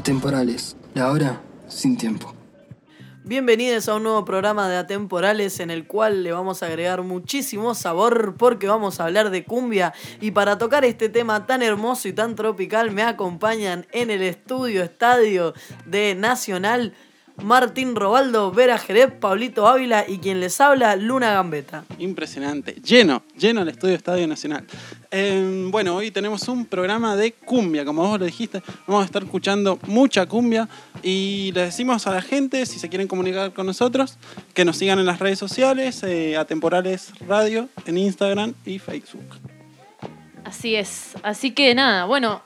[0.00, 2.34] Atemporales, la hora sin tiempo.
[3.22, 7.74] Bienvenidos a un nuevo programa de Atemporales en el cual le vamos a agregar muchísimo
[7.74, 12.14] sabor porque vamos a hablar de cumbia y para tocar este tema tan hermoso y
[12.14, 15.52] tan tropical me acompañan en el estudio estadio
[15.84, 16.94] de Nacional
[17.42, 21.84] Martín Robaldo, Vera Jerez, Pablito Ávila y quien les habla, Luna Gambeta.
[21.98, 24.64] Impresionante, lleno, lleno el estudio Estadio Nacional.
[25.10, 29.22] Em, bueno, hoy tenemos un programa de cumbia, como vos lo dijiste, vamos a estar
[29.22, 30.68] escuchando mucha cumbia
[31.02, 34.18] y les decimos a la gente, si se quieren comunicar con nosotros,
[34.54, 39.36] que nos sigan en las redes sociales, eh, Atemporales Radio, en Instagram y Facebook.
[40.44, 42.42] Así es, así que nada, bueno,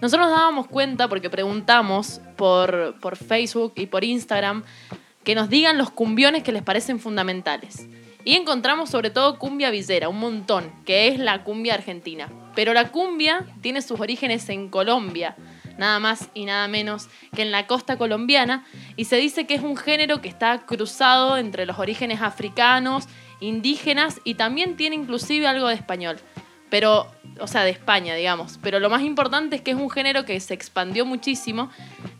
[0.00, 4.64] nosotros nos dábamos cuenta porque preguntamos por, por Facebook y por Instagram
[5.24, 7.88] que nos digan los cumbiones que les parecen fundamentales.
[8.24, 12.30] Y encontramos sobre todo cumbia villera, un montón, que es la cumbia argentina.
[12.54, 15.36] Pero la cumbia tiene sus orígenes en Colombia,
[15.76, 18.64] nada más y nada menos que en la costa colombiana,
[18.96, 23.08] y se dice que es un género que está cruzado entre los orígenes africanos,
[23.40, 26.16] indígenas y también tiene inclusive algo de español.
[26.70, 27.08] Pero
[27.40, 28.58] o sea, de España, digamos.
[28.62, 31.70] Pero lo más importante es que es un género que se expandió muchísimo,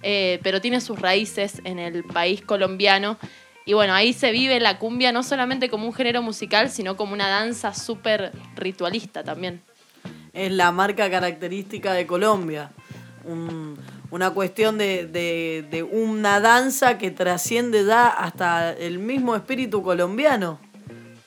[0.03, 3.19] eh, pero tiene sus raíces en el país colombiano.
[3.67, 7.15] Y bueno, ahí se vive la cumbia no solamente como un género musical, sino como
[7.15, 9.63] una danza súper ritualista también.
[10.33, 12.71] Es la marca característica de Colombia.
[14.11, 20.59] una cuestión de, de una danza que trasciende ya hasta el mismo espíritu colombiano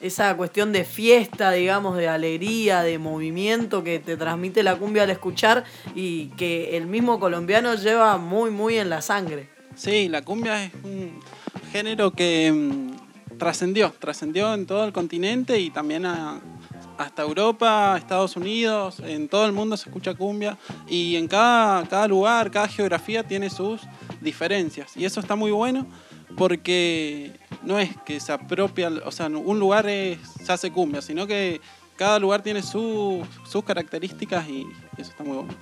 [0.00, 5.10] esa cuestión de fiesta, digamos, de alegría, de movimiento que te transmite la cumbia al
[5.10, 9.48] escuchar y que el mismo colombiano lleva muy, muy en la sangre.
[9.74, 11.20] Sí, la cumbia es un
[11.72, 19.00] género que mm, trascendió, trascendió en todo el continente y también hasta Europa, Estados Unidos,
[19.00, 23.50] en todo el mundo se escucha cumbia y en cada, cada lugar, cada geografía tiene
[23.50, 23.82] sus
[24.20, 25.86] diferencias y eso está muy bueno
[26.36, 31.26] porque no es que se apropia, o sea, un lugar es, se hace cumbia, sino
[31.26, 31.60] que
[31.96, 33.26] cada lugar tiene sus
[33.66, 35.54] características y eso está muy bueno.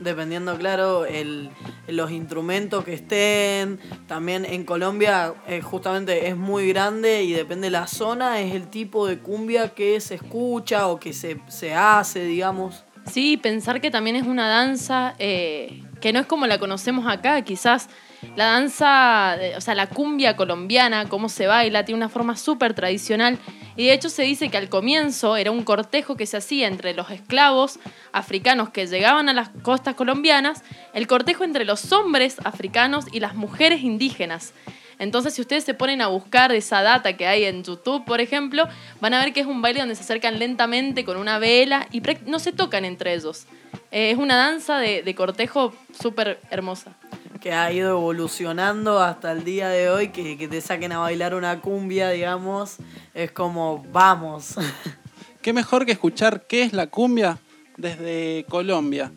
[0.00, 1.50] Dependiendo, claro, el,
[1.88, 3.80] los instrumentos que estén.
[4.06, 8.68] También en Colombia eh, justamente es muy grande y depende de la zona, es el
[8.68, 12.84] tipo de cumbia que se escucha o que se, se hace, digamos.
[13.10, 17.42] Sí, pensar que también es una danza eh, que no es como la conocemos acá,
[17.42, 17.88] quizás
[18.36, 23.38] la danza, o sea, la cumbia colombiana, cómo se baila, tiene una forma súper tradicional.
[23.76, 26.94] Y de hecho se dice que al comienzo era un cortejo que se hacía entre
[26.94, 27.78] los esclavos
[28.12, 30.64] africanos que llegaban a las costas colombianas,
[30.94, 34.52] el cortejo entre los hombres africanos y las mujeres indígenas.
[34.98, 38.66] Entonces, si ustedes se ponen a buscar esa data que hay en YouTube, por ejemplo,
[39.00, 42.02] van a ver que es un baile donde se acercan lentamente con una vela y
[42.26, 43.46] no se tocan entre ellos.
[43.92, 46.96] Eh, es una danza de, de cortejo súper hermosa
[47.40, 51.34] que ha ido evolucionando hasta el día de hoy, que, que te saquen a bailar
[51.34, 52.76] una cumbia, digamos,
[53.14, 54.56] es como, vamos.
[55.42, 57.38] ¿Qué mejor que escuchar qué es la cumbia
[57.76, 59.12] desde Colombia?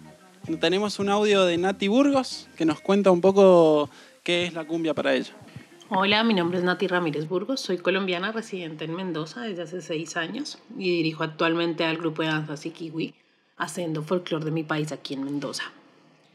[0.60, 3.90] Tenemos un audio de Nati Burgos que nos cuenta un poco
[4.24, 5.34] qué es la cumbia para ella.
[5.90, 10.16] Hola, mi nombre es Nati Ramírez Burgos, soy colombiana residente en Mendoza desde hace seis
[10.16, 13.14] años y dirijo actualmente al grupo de danza Sikiwi,
[13.58, 15.64] haciendo folclore de mi país aquí en Mendoza.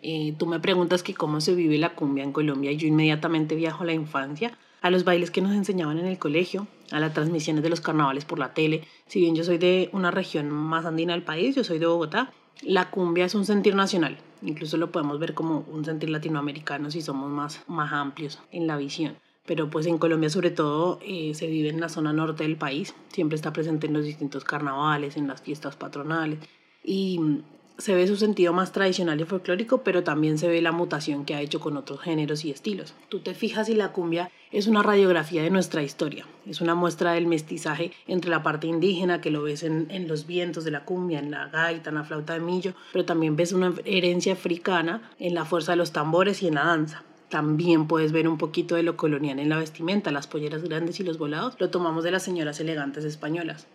[0.09, 3.56] Eh, tú me preguntas que cómo se vive la cumbia en Colombia y yo inmediatamente
[3.56, 7.12] viajo a la infancia, a los bailes que nos enseñaban en el colegio, a las
[7.12, 8.87] transmisiones de los carnavales por la tele.
[9.09, 12.33] Si bien yo soy de una región más andina del país, yo soy de Bogotá,
[12.62, 14.17] la cumbia es un sentir nacional.
[14.43, 18.77] Incluso lo podemos ver como un sentir latinoamericano si somos más, más amplios en la
[18.77, 19.17] visión.
[19.44, 22.94] Pero pues en Colombia sobre todo eh, se vive en la zona norte del país,
[23.11, 26.38] siempre está presente en los distintos carnavales, en las fiestas patronales.
[26.84, 27.43] Y
[27.78, 31.34] se ve su sentido más tradicional y folclórico, pero también se ve la mutación que
[31.34, 32.94] ha hecho con otros géneros y estilos.
[33.09, 37.12] Tú te fijas y la cumbia es una radiografía de nuestra historia, es una muestra
[37.12, 40.84] del mestizaje entre la parte indígena, que lo ves en, en los vientos de la
[40.84, 45.11] cumbia, en la gaita, en la flauta de millo, pero también ves una herencia africana
[45.19, 47.02] en la fuerza de los tambores y en la danza.
[47.28, 51.05] También puedes ver un poquito de lo colonial en la vestimenta, las polleras grandes y
[51.05, 53.67] los volados, lo tomamos de las señoras elegantes españolas.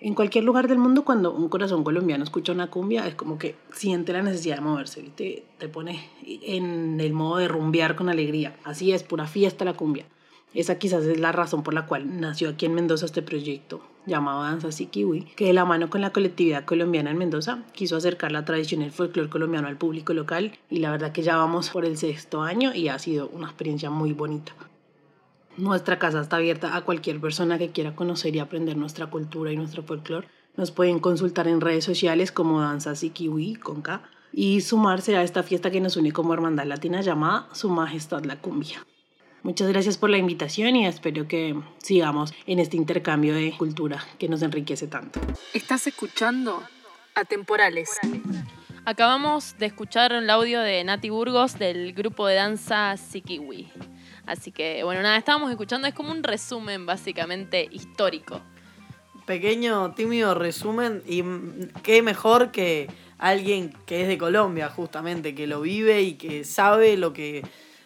[0.00, 3.56] En cualquier lugar del mundo, cuando un corazón colombiano escucha una cumbia, es como que
[3.72, 8.56] siente la necesidad de moverse, te, te pone en el modo de rumbear con alegría.
[8.64, 10.04] Así es, pura fiesta la cumbia.
[10.54, 14.42] Esa quizás es la razón por la cual nació aquí en Mendoza este proyecto llamado
[14.42, 18.44] Danza Sikiwi, que de la mano con la colectividad colombiana en Mendoza quiso acercar la
[18.44, 21.84] tradición y el folclore colombiano al público local y la verdad que ya vamos por
[21.84, 24.54] el sexto año y ha sido una experiencia muy bonita.
[25.56, 29.56] Nuestra casa está abierta a cualquier persona que quiera conocer y aprender nuestra cultura y
[29.56, 30.26] nuestro folclore.
[30.56, 34.02] Nos pueden consultar en redes sociales como Danza Sikiwi con K
[34.32, 38.40] y sumarse a esta fiesta que nos une como hermandad latina llamada Su Majestad la
[38.40, 38.84] Cumbia.
[39.44, 44.28] Muchas gracias por la invitación y espero que sigamos en este intercambio de cultura que
[44.28, 45.20] nos enriquece tanto.
[45.52, 46.62] Estás escuchando
[47.14, 47.90] Atemporales.
[48.86, 53.70] Acabamos de escuchar el audio de Nati Burgos del grupo de danza Sikiwi.
[54.26, 58.40] Así que, bueno, nada, estábamos escuchando, es como un resumen básicamente histórico.
[59.26, 61.22] Pequeño, tímido resumen y
[61.82, 62.88] qué mejor que
[63.18, 67.42] alguien que es de Colombia, justamente, que lo vive y que sabe lo que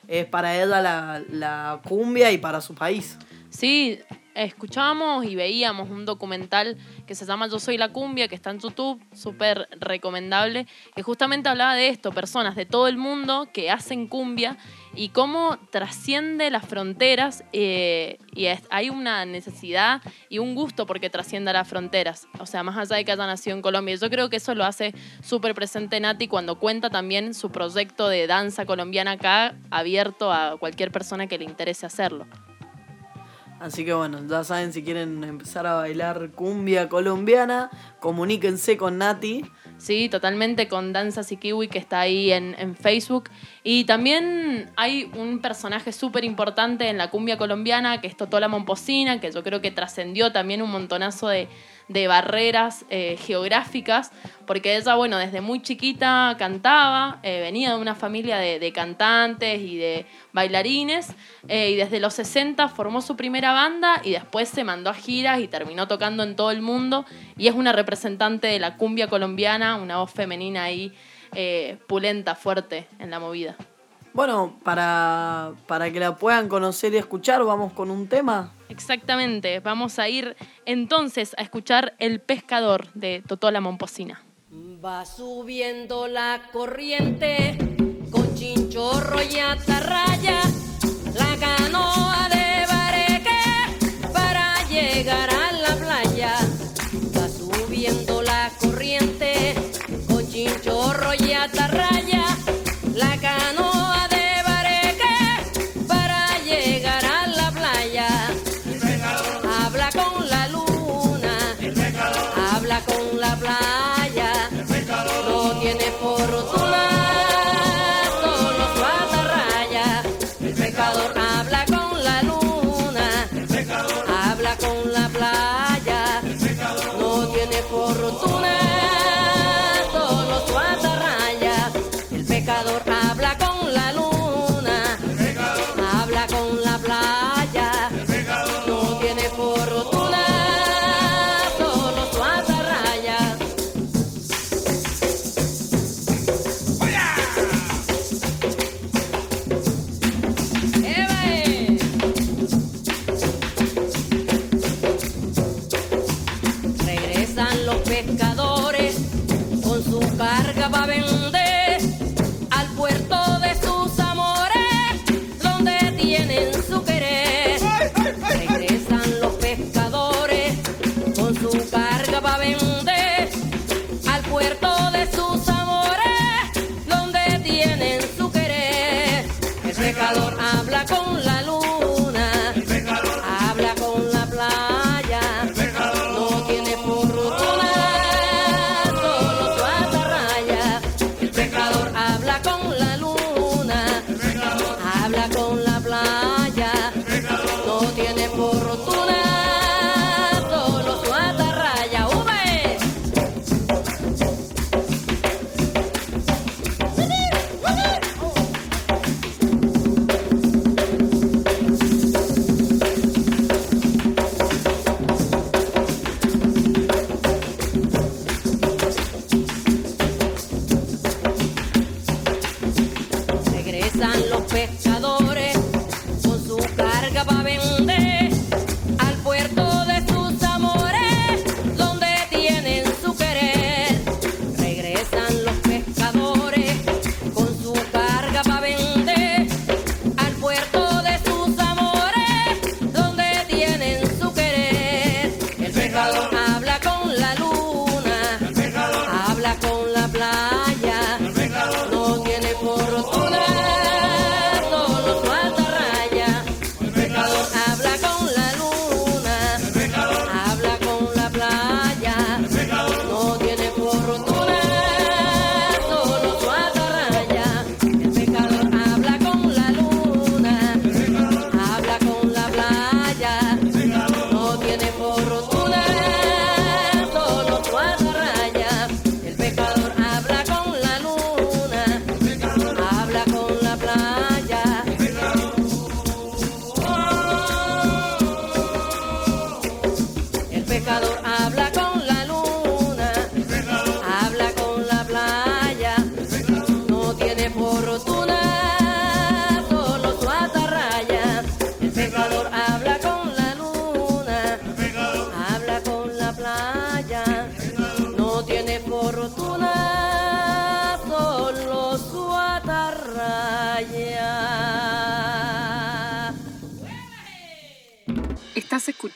[0.09, 3.19] es para ella la, la cumbia y para su país.
[3.51, 3.99] Sí,
[4.35, 6.77] escuchábamos y veíamos un documental
[7.07, 11.49] que se llama Yo Soy la Cumbia, que está en YouTube, súper recomendable, que justamente
[11.49, 14.57] hablaba de esto, personas de todo el mundo que hacen cumbia
[14.99, 21.53] y cómo trasciende las fronteras eh, y hay una necesidad y un gusto porque trascienda
[21.53, 23.95] las fronteras, o sea, más allá de que haya nacido en Colombia.
[23.95, 24.93] Yo creo que eso lo hace
[25.23, 30.91] súper presente Nati cuando cuenta también su proyecto de danza colombiana acá, abierto a cualquier
[30.91, 32.27] persona que le interese hacerlo.
[33.61, 37.71] Así que bueno, ya saben, si quieren empezar a bailar cumbia colombiana,
[38.01, 39.45] comuníquense con Nati.
[39.79, 43.31] Sí, totalmente con Danzas y Kiwi que está ahí en, en Facebook.
[43.63, 49.21] Y también hay un personaje súper importante en la cumbia colombiana que es Totola Momposina,
[49.21, 51.49] que yo creo que trascendió también un montonazo de,
[51.89, 54.13] de barreras eh, geográficas,
[54.47, 59.61] porque ella, bueno, desde muy chiquita cantaba, eh, venía de una familia de, de cantantes
[59.61, 61.15] y de bailarines,
[61.49, 65.41] eh, y desde los 60 formó su primera banda y después se mandó a giras
[65.41, 67.05] y terminó tocando en todo el mundo,
[67.37, 70.93] y es una representante de la cumbia colombiana, una voz femenina ahí
[71.87, 73.55] pulenta, fuerte en la movida.
[74.19, 78.53] Bueno, para, para que la puedan conocer y escuchar, vamos con un tema.
[78.69, 80.35] Exactamente, vamos a ir
[80.67, 84.25] entonces a escuchar El Pescador de Totola Momposina.
[84.85, 87.57] Va subiendo la corriente
[88.11, 90.41] con chinchorro y atarraya,
[91.15, 96.35] la canoa de bareque para llegar a la playa.
[97.17, 99.55] Va subiendo la corriente
[100.09, 102.25] con chinchorro y atarraya,
[102.97, 103.68] la canoa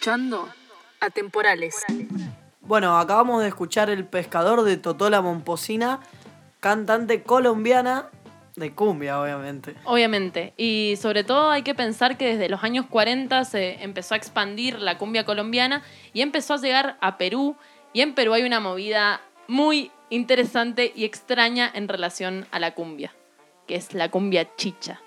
[0.02, 0.48] escuchando
[0.98, 1.76] Atemporales.
[2.62, 6.00] Bueno, acabamos de escuchar El pescador de Totola Momposina,
[6.58, 8.08] cantante colombiana
[8.56, 9.76] de cumbia, obviamente.
[9.84, 10.54] Obviamente.
[10.56, 14.80] Y sobre todo hay que pensar que desde los años 40 se empezó a expandir
[14.80, 17.54] la cumbia colombiana y empezó a llegar a Perú.
[17.92, 23.14] Y en Perú hay una movida muy interesante y extraña en relación a la cumbia,
[23.68, 25.00] que es la cumbia chicha.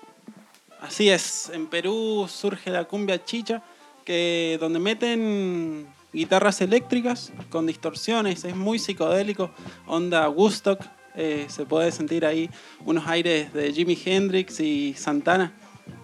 [0.80, 3.62] Así es, en Perú surge la cumbia chicha,
[4.06, 9.50] que donde meten guitarras eléctricas con distorsiones, es muy psicodélico,
[9.86, 10.80] onda Woodstock,
[11.14, 12.48] eh, se puede sentir ahí
[12.84, 15.52] unos aires de Jimi Hendrix y Santana.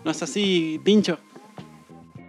[0.05, 1.19] ¿No es así, Tincho?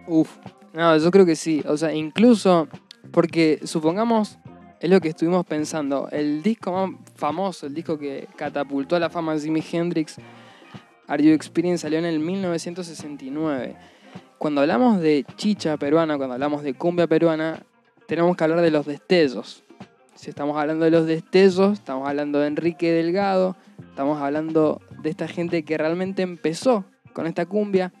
[0.06, 0.30] Uf,
[0.72, 1.62] no, yo creo que sí.
[1.66, 2.68] O sea, incluso
[3.10, 4.38] porque supongamos,
[4.80, 9.10] es lo que estuvimos pensando, el disco más famoso, el disco que catapultó a la
[9.10, 10.16] fama a Jimi Hendrix,
[11.06, 13.76] Are You Experience, salió en el 1969.
[14.38, 17.62] Cuando hablamos de chicha peruana, cuando hablamos de cumbia peruana,
[18.06, 19.62] tenemos que hablar de los destellos.
[20.14, 23.56] Si estamos hablando de los destellos, estamos hablando de Enrique Delgado,
[23.88, 27.92] estamos hablando de esta gente que realmente empezó con esta cumbia.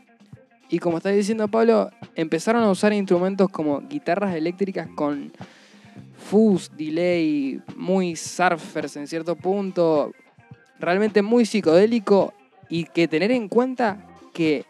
[0.68, 5.32] Y como está diciendo Pablo, empezaron a usar instrumentos como guitarras eléctricas con
[6.16, 10.12] fuzz, delay, muy surfers en cierto punto,
[10.78, 12.32] realmente muy psicodélico
[12.68, 14.64] y que tener en cuenta que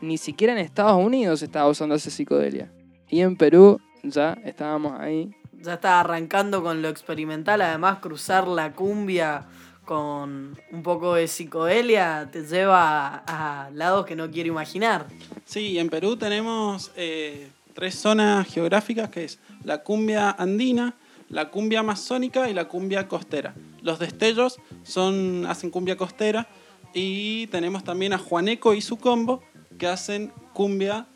[0.00, 2.70] ni siquiera en Estados Unidos estaba usando esa psicodelia.
[3.08, 5.30] Y en Perú ya estábamos ahí.
[5.60, 9.46] Ya está arrancando con lo experimental, además cruzar la cumbia
[9.86, 15.06] con un poco de psicodelia te lleva a, a lados que no quiero imaginar.
[15.44, 20.94] Sí, en Perú tenemos eh, tres zonas geográficas que es la cumbia andina,
[21.28, 23.54] la cumbia amazónica y la cumbia costera.
[23.82, 26.48] Los destellos son, hacen cumbia costera
[26.92, 29.42] y tenemos también a Juaneco y su combo
[29.76, 31.06] que hacen cumbia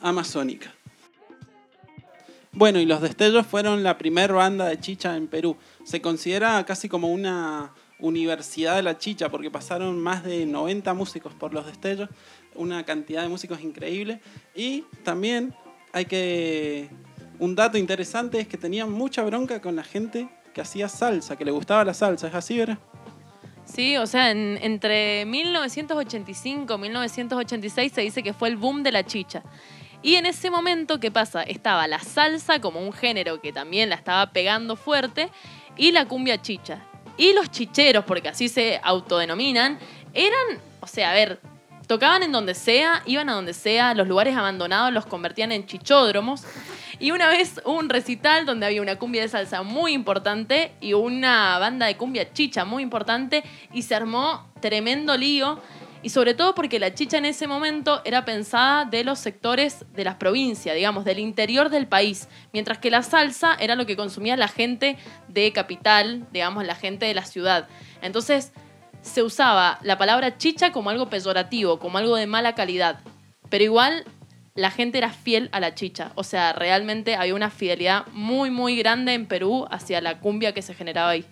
[0.00, 0.72] amazónica.
[2.52, 5.56] Bueno, y los destellos fueron la primera banda de chicha en Perú.
[5.84, 11.34] Se considera casi como una universidad de la chicha porque pasaron más de 90 músicos
[11.34, 12.08] por los destellos,
[12.54, 14.20] una cantidad de músicos increíble.
[14.54, 15.54] Y también
[15.92, 16.88] hay que...
[17.38, 21.44] Un dato interesante es que tenían mucha bronca con la gente que hacía salsa, que
[21.44, 22.26] le gustaba la salsa.
[22.26, 22.78] ¿Es así, verdad?
[23.70, 28.92] Sí, o sea, en- entre 1985 y 1986 se dice que fue el boom de
[28.92, 29.42] la chicha.
[30.02, 31.42] Y en ese momento, ¿qué pasa?
[31.42, 35.28] Estaba la salsa como un género que también la estaba pegando fuerte
[35.76, 36.84] y la cumbia chicha.
[37.16, 39.78] Y los chicheros, porque así se autodenominan,
[40.14, 41.40] eran, o sea, a ver,
[41.88, 46.44] tocaban en donde sea, iban a donde sea, los lugares abandonados los convertían en chichódromos.
[47.00, 51.58] Y una vez un recital donde había una cumbia de salsa muy importante y una
[51.58, 55.60] banda de cumbia chicha muy importante y se armó tremendo lío.
[56.02, 60.04] Y sobre todo porque la chicha en ese momento era pensada de los sectores de
[60.04, 64.36] las provincias, digamos, del interior del país, mientras que la salsa era lo que consumía
[64.36, 67.68] la gente de capital, digamos, la gente de la ciudad.
[68.00, 68.52] Entonces
[69.02, 73.00] se usaba la palabra chicha como algo peyorativo, como algo de mala calidad.
[73.48, 74.04] Pero igual
[74.58, 76.10] la gente era fiel a la chicha.
[76.16, 80.62] O sea, realmente había una fidelidad muy, muy grande en Perú hacia la cumbia que
[80.62, 81.24] se generaba ahí.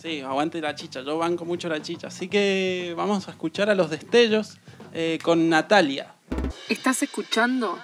[0.00, 2.06] Sí, aguante la chicha, yo banco mucho la chicha.
[2.06, 4.58] Así que vamos a escuchar a los destellos
[4.94, 6.14] eh, con Natalia.
[6.70, 7.78] Estás escuchando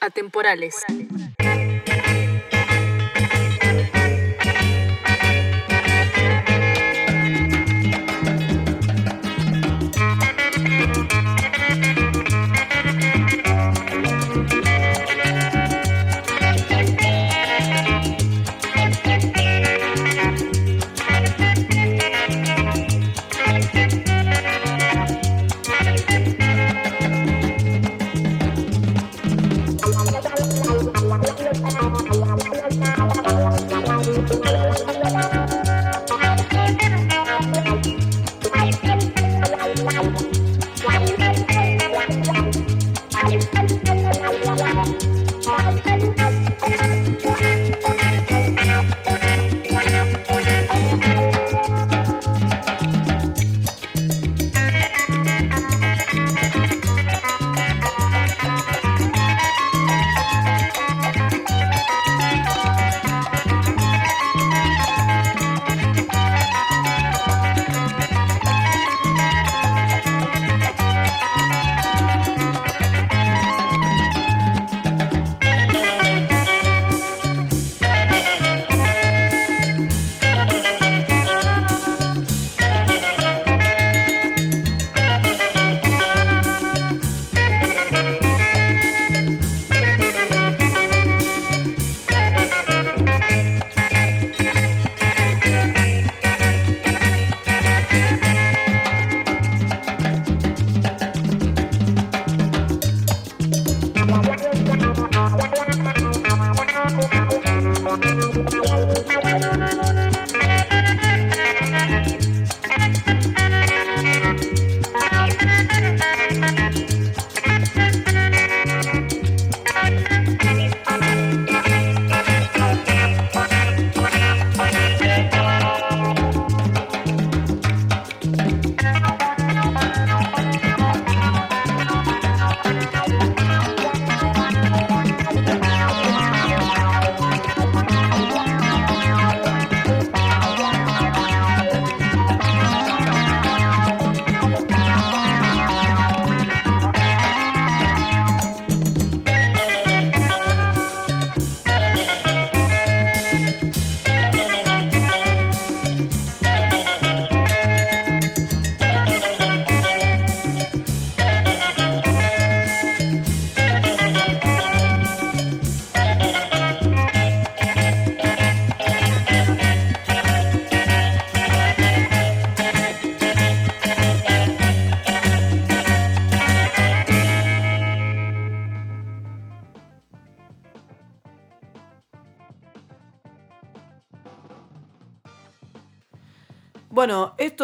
[0.00, 0.74] Atemporales.
[1.38, 1.51] Thank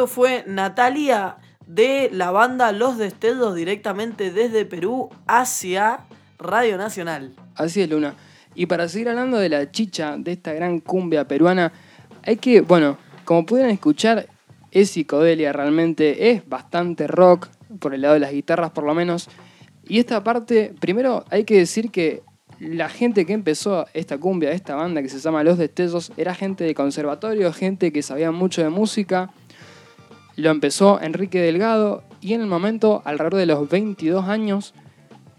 [0.06, 6.00] fue Natalia de la banda Los Destellos directamente desde Perú hacia
[6.38, 7.34] Radio Nacional.
[7.54, 8.14] Así es, Luna.
[8.54, 11.72] Y para seguir hablando de la chicha, de esta gran cumbia peruana,
[12.24, 14.26] hay que, bueno, como pudieron escuchar,
[14.70, 19.28] es psicodelia realmente, es bastante rock, por el lado de las guitarras por lo menos.
[19.86, 22.22] Y esta parte, primero hay que decir que
[22.60, 26.64] la gente que empezó esta cumbia, esta banda que se llama Los Destellos, era gente
[26.64, 29.30] de conservatorio, gente que sabía mucho de música.
[30.38, 34.72] Lo empezó Enrique Delgado y en el momento, alrededor de los 22 años,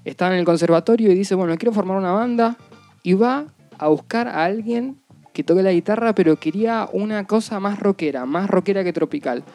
[0.04, 2.58] estaba en el conservatorio y dice, bueno, quiero formar una banda
[3.02, 3.46] y va
[3.78, 5.00] a buscar a alguien
[5.32, 9.46] que toque la guitarra, pero quería una cosa más rockera, más rockera que tropical.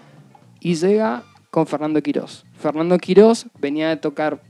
[0.61, 2.46] Y llega con Fernando Quirós.
[2.59, 4.40] Fernando Quirós venía de tocar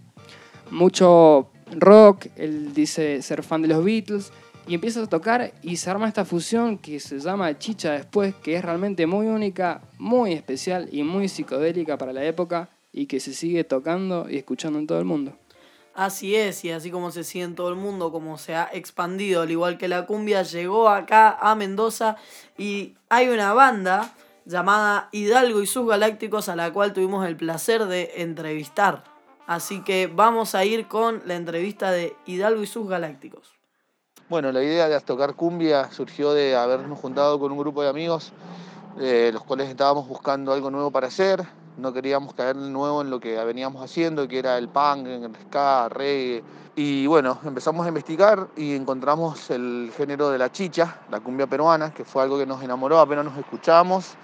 [0.70, 4.32] mucho rock, él dice ser fan de los Beatles,
[4.66, 8.56] y empieza a tocar y se arma esta fusión que se llama Chicha después, que
[8.56, 13.34] es realmente muy única, muy especial y muy psicodélica para la época y que se
[13.34, 15.36] sigue tocando y escuchando en todo el mundo.
[15.94, 19.42] Así es, y así como se sigue en todo el mundo, como se ha expandido,
[19.42, 22.16] al igual que la cumbia, llegó acá a Mendoza
[22.58, 24.12] y hay una banda
[24.44, 29.04] llamada Hidalgo y sus Galácticos a la cual tuvimos el placer de entrevistar.
[29.46, 33.52] Así que vamos a ir con la entrevista de Hidalgo y sus Galácticos.
[34.30, 38.32] Bueno, la idea de tocar cumbia surgió de habernos juntado con un grupo de amigos,
[38.98, 41.44] eh, los cuales estábamos buscando algo nuevo para hacer.
[41.76, 45.30] No queríamos caer de nuevo en lo que veníamos haciendo, que era el punk, el
[45.42, 46.42] ska, reggae.
[46.74, 51.92] Y bueno, empezamos a investigar y encontramos el género de la chicha, la cumbia peruana,
[51.92, 54.14] que fue algo que nos enamoró apenas nos escuchamos.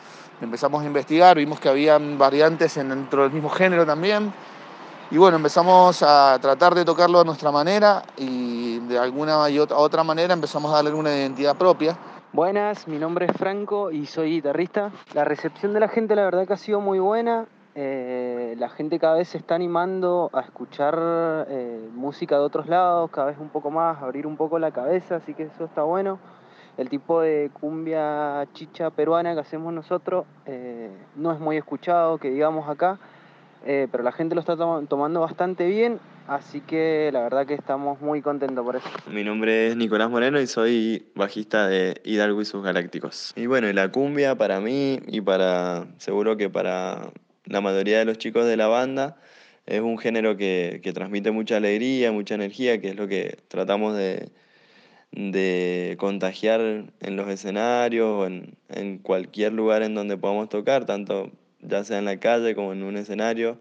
[0.40, 4.32] Empezamos a investigar, vimos que habían variantes dentro del mismo género también.
[5.12, 10.04] Y bueno, empezamos a tratar de tocarlo a nuestra manera y de alguna y otra,
[10.04, 11.96] manera empezamos a darle una identidad propia.
[12.32, 14.92] Buenas, mi nombre es Franco y soy guitarrista.
[15.12, 17.46] La recepción de la gente la verdad que ha sido muy buena.
[17.74, 20.96] Eh, la gente cada vez se está animando a escuchar
[21.48, 25.16] eh, música de otros lados, cada vez un poco más, abrir un poco la cabeza,
[25.16, 26.20] así que eso está bueno.
[26.76, 32.30] El tipo de cumbia chicha peruana que hacemos nosotros eh, no es muy escuchado, que
[32.30, 33.00] digamos acá.
[33.64, 37.54] Eh, pero la gente lo está tom- tomando bastante bien, así que la verdad que
[37.54, 38.88] estamos muy contentos por eso.
[39.12, 43.32] Mi nombre es Nicolás Moreno y soy bajista de Hidalgo y sus Galácticos.
[43.36, 47.10] Y bueno, y la cumbia para mí y para, seguro que para
[47.44, 49.16] la mayoría de los chicos de la banda,
[49.66, 53.94] es un género que, que transmite mucha alegría, mucha energía, que es lo que tratamos
[53.96, 54.30] de,
[55.12, 56.60] de contagiar
[57.00, 61.30] en los escenarios o en, en cualquier lugar en donde podamos tocar, tanto
[61.62, 63.60] ya sea en la calle como en un escenario,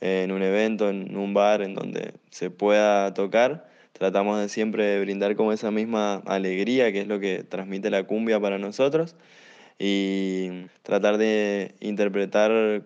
[0.00, 3.68] en un evento, en un bar, en donde se pueda tocar.
[3.92, 8.38] Tratamos de siempre brindar como esa misma alegría, que es lo que transmite la cumbia
[8.40, 9.16] para nosotros,
[9.78, 12.82] y tratar de interpretar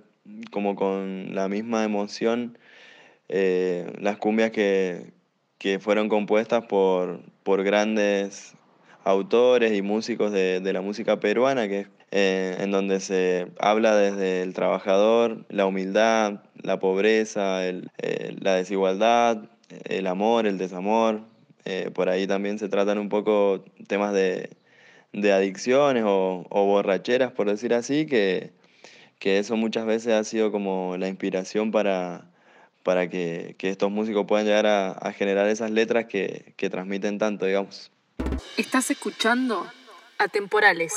[0.50, 2.58] como con la misma emoción
[3.28, 5.12] eh, las cumbias que,
[5.58, 8.54] que fueron compuestas por, por grandes
[9.04, 14.42] autores y músicos de, de la música peruana, que eh, en donde se habla desde
[14.42, 19.44] el trabajador, la humildad, la pobreza, el- eh, la desigualdad,
[19.84, 21.20] el amor, el desamor.
[21.64, 24.50] Eh, por ahí también se tratan un poco temas de,
[25.12, 28.50] de adicciones o, o borracheras, por decir así, que,
[29.18, 32.24] que eso muchas veces ha sido como la inspiración para,
[32.82, 37.46] para que, que estos músicos puedan llegar a, generar esas letras que, que transmiten tanto,
[37.46, 37.92] digamos.
[38.56, 39.70] Estás escuchando
[40.18, 40.92] Atemporales.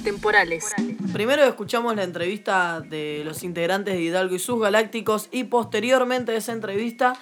[0.00, 0.64] Atemporales.
[1.12, 6.36] Primero escuchamos la entrevista de los integrantes de Hidalgo y sus Galácticos y posteriormente a
[6.36, 7.12] esa entrevista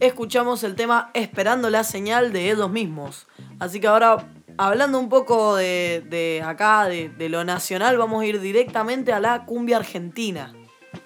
[0.00, 3.28] escuchamos el tema Esperando la señal de ellos mismos.
[3.60, 8.26] Así que ahora, hablando un poco de, de acá, de, de lo nacional, vamos a
[8.26, 10.52] ir directamente a la cumbia argentina.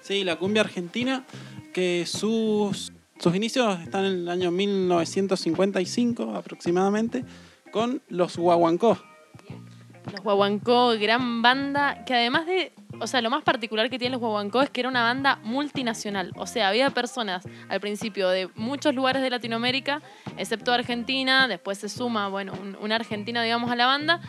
[0.01, 1.27] Sí, la cumbia argentina,
[1.73, 7.23] que sus, sus inicios están en el año 1955 aproximadamente,
[7.71, 8.97] con los guaguancó.
[10.11, 14.21] Los Guaguancó, gran banda, que además de, o sea, lo más particular que tienen los
[14.21, 16.31] Guaguancó es que era una banda multinacional.
[16.35, 20.01] O sea, había personas al principio de muchos lugares de Latinoamérica,
[20.37, 24.19] excepto Argentina, después se suma, bueno, un- una Argentina, digamos, a la banda,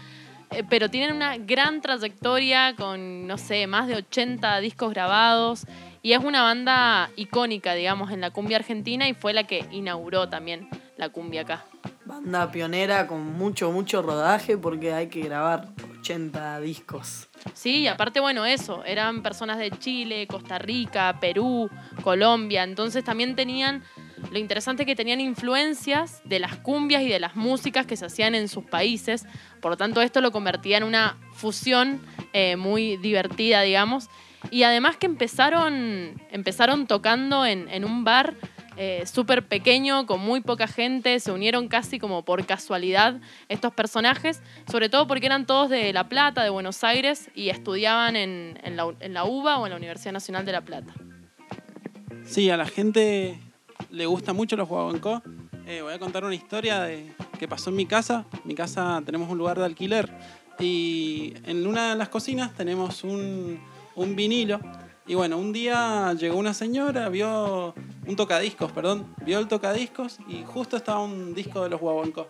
[0.51, 5.66] eh, pero tienen una gran trayectoria con, no sé, más de 80 discos grabados.
[6.03, 10.29] Y es una banda icónica, digamos, en la cumbia argentina y fue la que inauguró
[10.29, 11.64] también la cumbia acá.
[12.11, 15.68] Banda pionera con mucho, mucho rodaje porque hay que grabar
[16.01, 17.29] 80 discos.
[17.55, 21.70] Sí, y aparte, bueno, eso, eran personas de Chile, Costa Rica, Perú,
[22.03, 23.85] Colombia, entonces también tenían,
[24.33, 28.07] lo interesante es que tenían influencias de las cumbias y de las músicas que se
[28.07, 29.25] hacían en sus países,
[29.61, 32.01] por lo tanto esto lo convertía en una fusión
[32.33, 34.09] eh, muy divertida, digamos,
[34.51, 38.35] y además que empezaron, empezaron tocando en, en un bar
[38.83, 44.40] eh, súper pequeño, con muy poca gente, se unieron casi como por casualidad estos personajes,
[44.73, 48.77] sobre todo porque eran todos de La Plata, de Buenos Aires, y estudiaban en, en
[48.77, 50.95] la, UBA o en la Universidad Nacional de La Plata.
[52.25, 53.38] Sí, a la gente
[53.90, 55.21] le gusta mucho los guaguancó.
[55.66, 58.25] Eh, voy a contar una historia de, que pasó en mi casa.
[58.33, 60.11] En mi casa tenemos un lugar de alquiler
[60.59, 63.61] y en una de las cocinas tenemos un,
[63.95, 64.59] un vinilo.
[65.11, 67.75] Y bueno, un día llegó una señora, vio
[68.07, 72.29] un tocadiscos, perdón, vio el tocadiscos y justo estaba un disco de los guaguancó.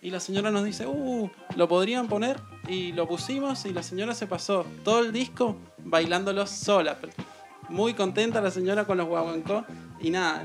[0.00, 2.40] Y la señora nos dice, uh, ¿lo podrían poner?
[2.68, 6.96] Y lo pusimos y la señora se pasó todo el disco bailándolo sola.
[7.68, 9.64] Muy contenta la señora con los guaguancó.
[10.00, 10.44] Y nada,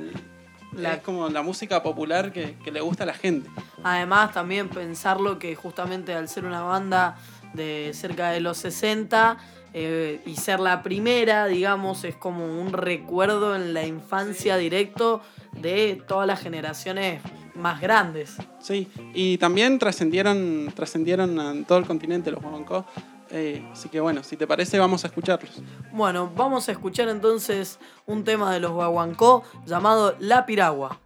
[0.73, 3.47] La- es como la música popular que, que le gusta a la gente.
[3.83, 7.15] Además, también pensarlo que justamente al ser una banda
[7.53, 9.37] de cerca de los 60
[9.77, 15.19] eh, y ser la primera, digamos, es como un recuerdo en la infancia directo
[15.51, 17.21] de todas las generaciones
[17.55, 18.37] más grandes.
[18.61, 22.85] Sí, y también trascendieron, trascendieron en todo el continente los guaguancó.
[23.31, 25.61] Eh, así que bueno, si te parece, vamos a escucharlos.
[25.91, 31.01] Bueno, vamos a escuchar entonces un tema de los guaguancó llamado La Piragua.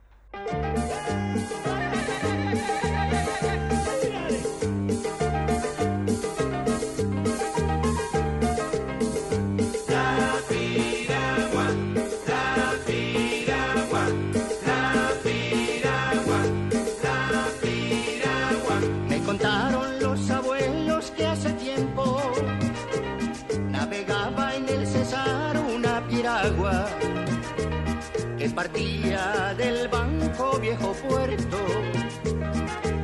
[28.73, 31.57] Del banco viejo puerto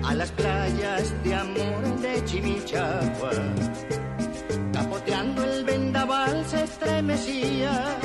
[0.04, 3.32] a las playas de amor de Chimichagua.
[4.71, 7.97] Capoteando el vendaval se estremecía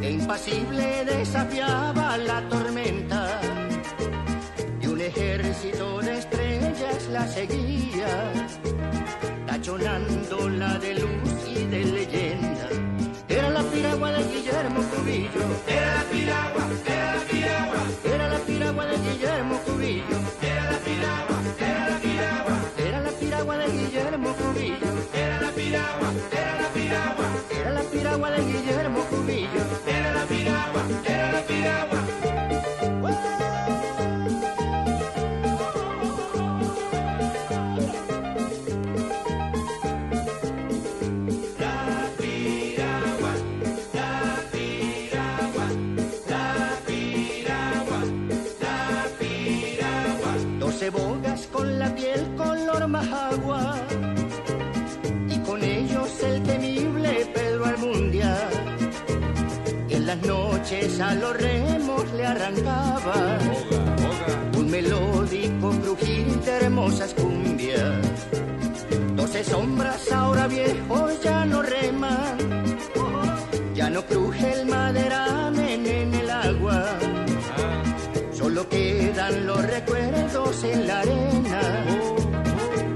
[0.00, 3.40] e impasible desafiaba la tormenta
[4.80, 8.32] y un ejército de estrellas la seguía,
[9.46, 12.68] tachonándola de luz y de leyenda.
[13.28, 16.04] Era la piragua de Guillermo Cubillo, era la
[28.08, 29.62] piragua de Guillermo Cubillo.
[29.86, 31.98] Era la piragua, era la piragua.
[50.90, 53.97] bogas con la piel color más agua
[60.70, 63.38] a los remos le arrancaba
[64.54, 68.04] un melódico crujir de hermosas cumbias.
[69.16, 72.36] Doce sombras ahora viejos ya no reman,
[73.74, 76.84] ya no cruje el maderamen en el agua.
[78.32, 81.60] Solo quedan los recuerdos en la arena,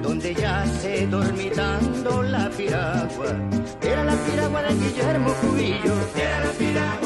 [0.03, 3.33] donde ya se dormitando la piragua.
[3.81, 5.95] Era la piragua de Guillermo Cubillo.
[6.17, 7.02] Era la piragua,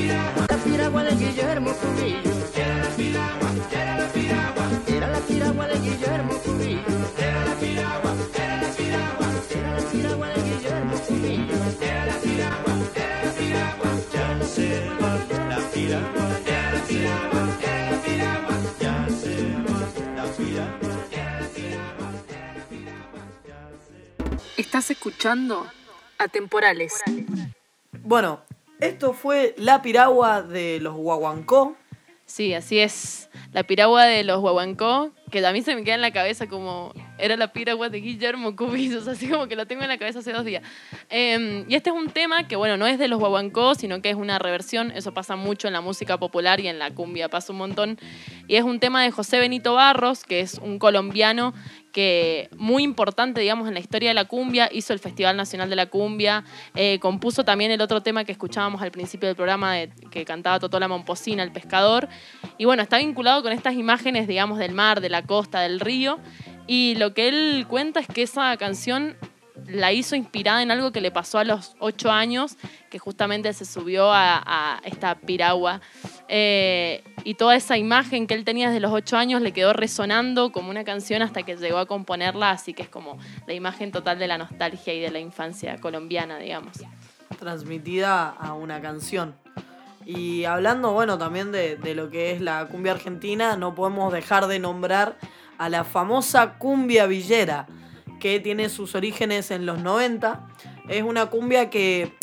[0.00, 0.46] piragua.
[0.48, 2.32] La piragua de Guillermo Cubillo.
[2.54, 4.64] Era la piragua, era la piragua.
[4.86, 6.96] Era la piragua de Guillermo Cubillo.
[7.18, 9.26] Era la piragua, era la piragua.
[9.50, 11.56] Era la piragua de Guillermo Cubillo.
[11.80, 13.90] Era la piragua, era la piragua.
[14.12, 14.68] Ya se
[15.00, 15.10] va
[15.48, 16.24] la piragua.
[16.46, 18.54] Era la piragua, era la piragua.
[18.80, 19.32] Ya se
[19.66, 19.78] va
[20.16, 20.90] la piragua.
[24.56, 25.66] Estás escuchando
[26.18, 26.92] Atemporales.
[28.02, 28.40] Bueno,
[28.80, 31.76] esto fue La Piragua de los Guaguancó.
[32.30, 33.28] Sí, así es.
[33.52, 36.92] La piragua de los Guaguancó, que a mí se me queda en la cabeza como
[37.18, 40.32] era la piragua de Guillermo Cubillos, así como que lo tengo en la cabeza hace
[40.32, 40.62] dos días.
[41.08, 44.10] Eh, y este es un tema que, bueno, no es de los Guaguancó, sino que
[44.10, 44.92] es una reversión.
[44.92, 47.98] Eso pasa mucho en la música popular y en la cumbia pasa un montón.
[48.46, 51.52] Y es un tema de José Benito Barros, que es un colombiano
[51.92, 55.76] que muy importante, digamos, en la historia de la cumbia, hizo el Festival Nacional de
[55.76, 59.74] la Cumbia, eh, compuso también el otro tema que escuchábamos al principio del programa
[60.10, 62.08] que cantaba Totola Momposina, el pescador,
[62.58, 66.18] y bueno, está vinculado con estas imágenes, digamos, del mar, de la costa, del río,
[66.66, 69.16] y lo que él cuenta es que esa canción
[69.66, 72.56] la hizo inspirada en algo que le pasó a los ocho años,
[72.90, 75.80] que justamente se subió a, esta piragua.
[76.28, 80.52] Eh, y toda esa imagen que él tenía desde los ocho años le quedó resonando
[80.52, 84.18] como una canción hasta que llegó a componerla, así que es como la imagen total
[84.18, 86.78] de la nostalgia y de la infancia colombiana, digamos.
[87.38, 89.34] transmitida a una canción.
[90.04, 94.46] Y hablando, bueno, también de, de lo que es la cumbia argentina, no podemos dejar
[94.46, 95.16] de nombrar
[95.58, 97.66] a la famosa cumbia villera,
[98.20, 100.46] que tiene sus orígenes en los 90.
[100.88, 102.14] Es una cumbia que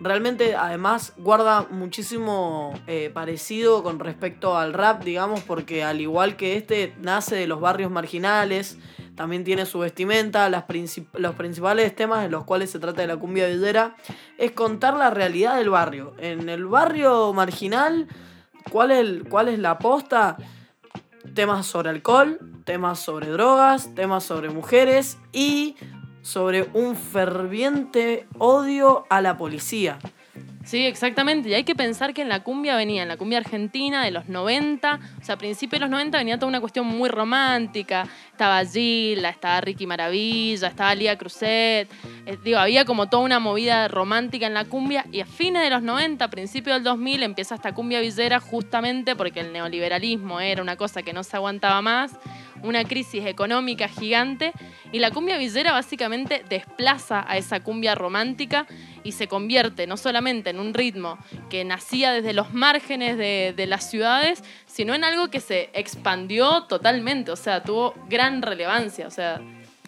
[0.00, 6.56] realmente además guarda muchísimo eh, parecido con respecto al rap, digamos, porque al igual que
[6.56, 8.78] este, nace de los barrios marginales,
[9.14, 13.48] también tiene su vestimenta, los principales temas en los cuales se trata de la cumbia
[13.48, 13.94] villera
[14.38, 16.14] es contar la realidad del barrio.
[16.16, 18.08] En el barrio marginal,
[18.70, 20.38] ¿cuál es, cuál es la posta?
[21.34, 25.76] Temas sobre alcohol, temas sobre drogas, temas sobre mujeres y
[26.22, 29.98] sobre un ferviente odio a la policía.
[30.62, 31.48] Sí, exactamente.
[31.48, 34.28] Y hay que pensar que en la cumbia venía, en la cumbia argentina de los
[34.28, 38.06] 90, o sea, a principios de los 90 venía toda una cuestión muy romántica.
[38.30, 41.88] Estaba Gila, estaba Ricky Maravilla, estaba Lía Cruzet.
[42.26, 45.06] Eh, digo, había como toda una movida romántica en la cumbia.
[45.10, 49.16] Y a fines de los 90, a principios del 2000, empieza esta cumbia villera justamente
[49.16, 52.12] porque el neoliberalismo era una cosa que no se aguantaba más,
[52.62, 54.52] una crisis económica gigante.
[54.92, 58.66] Y la cumbia villera básicamente desplaza a esa cumbia romántica
[59.04, 63.66] y se convierte no solamente en un ritmo que nacía desde los márgenes de, de
[63.66, 69.10] las ciudades, sino en algo que se expandió totalmente, o sea, tuvo gran relevancia, o
[69.10, 69.40] sea,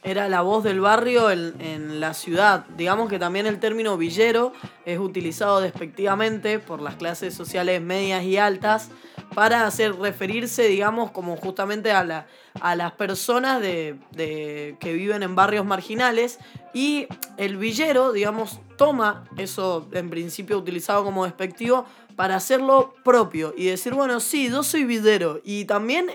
[0.05, 2.67] Era la voz del barrio en, en la ciudad.
[2.77, 4.53] Digamos que también el término villero
[4.85, 8.91] es utilizado despectivamente por las clases sociales medias y altas
[9.35, 12.27] para hacer referirse, digamos, como justamente a, la,
[12.61, 16.39] a las personas de, de- que viven en barrios marginales.
[16.75, 23.67] Y el villero, digamos, toma eso en principio utilizado como despectivo para hacerlo propio y
[23.67, 25.41] decir, bueno, sí, yo soy villero.
[25.45, 26.11] Y también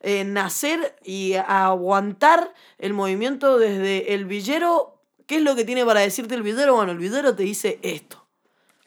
[0.00, 4.94] eh, nacer y aguantar el movimiento desde el villero.
[5.26, 6.74] ¿Qué es lo que tiene para decirte el villero?
[6.76, 8.17] Bueno, el villero te dice esto.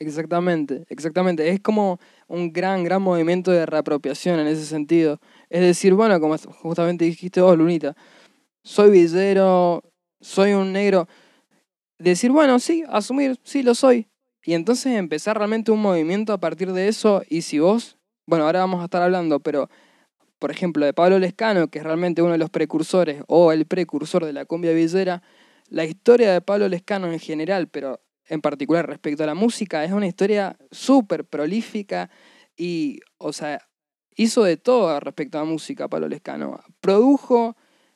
[0.02, 1.48] Exactamente, exactamente.
[1.48, 5.20] Es como un gran, gran movimiento de reapropiación en ese sentido.
[5.48, 7.96] Es decir, bueno, como justamente dijiste vos, Lunita,
[8.64, 9.84] soy villero,
[10.20, 11.08] soy un negro.
[12.00, 14.08] Decir, bueno, sí, asumir, sí, lo soy.
[14.44, 17.22] Y entonces empezar realmente un movimiento a partir de eso.
[17.30, 19.70] Y si vos, bueno, ahora vamos a estar hablando, pero
[20.40, 24.26] por ejemplo, de Pablo Lescano, que es realmente uno de los precursores o el precursor
[24.26, 25.22] de la cumbia villera,
[25.70, 29.92] la historia de Pablo Lescano en general, pero en particular respecto a la música, es
[29.92, 32.10] una historia súper prolífica
[32.56, 33.68] y, o sea,
[34.16, 36.60] hizo de todo respecto a la música Pablo Lescano.
[36.80, 37.56] Produjo,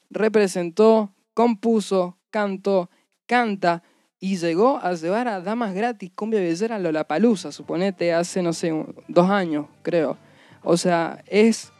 [0.09, 2.89] representó, compuso, cantó,
[3.25, 3.83] canta
[4.19, 8.71] y llegó a llevar a Damas Gratis Cumbia Villera a Lollapalooza, suponete, hace, no sé,
[9.07, 10.17] dos años, creo.
[10.63, 11.71] O sea, es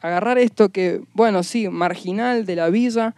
[0.00, 3.14] agarrar esto que, bueno, sí, marginal de la villa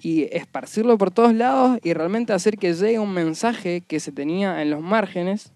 [0.00, 4.62] y esparcirlo por todos lados y realmente hacer que llegue un mensaje que se tenía
[4.62, 5.52] en los márgenes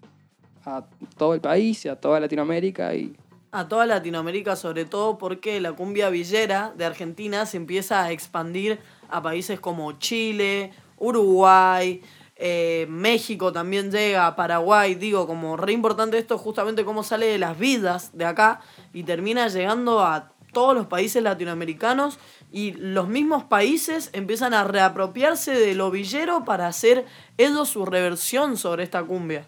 [0.65, 0.85] a
[1.17, 3.15] todo el país y a toda Latinoamérica y
[3.51, 8.79] a toda Latinoamérica, sobre todo porque la cumbia villera de Argentina se empieza a expandir
[9.09, 12.01] a países como Chile, Uruguay,
[12.35, 17.57] eh, México también llega, Paraguay, digo, como re importante esto, justamente cómo sale de las
[17.57, 18.59] vidas de acá
[18.93, 22.19] y termina llegando a todos los países latinoamericanos
[22.51, 27.05] y los mismos países empiezan a reapropiarse de lo villero para hacer
[27.37, 29.47] ellos su reversión sobre esta cumbia.